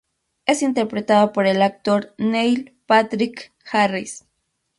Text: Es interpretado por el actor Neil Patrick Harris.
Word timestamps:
Es 0.47 0.63
interpretado 0.63 1.31
por 1.31 1.45
el 1.45 1.61
actor 1.61 2.15
Neil 2.17 2.75
Patrick 2.87 3.53
Harris. 3.71 4.25